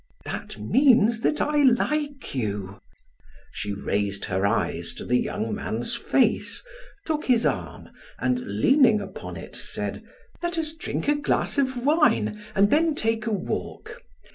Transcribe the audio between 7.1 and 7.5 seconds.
his